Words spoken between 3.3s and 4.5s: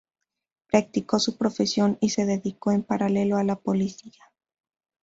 a la política.